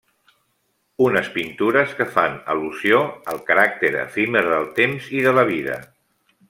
Unes 1.07 1.29
pintures 1.35 1.93
que 1.99 2.07
fan 2.15 2.39
al·lusió 2.55 3.03
al 3.35 3.45
caràcter 3.51 3.95
efímer 4.07 4.45
del 4.51 4.69
temps 4.81 5.15
i 5.21 5.27
de 5.29 5.39
la 5.41 5.49
vida. 5.57 5.81